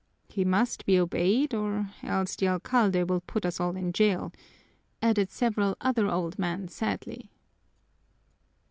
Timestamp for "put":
3.21-3.45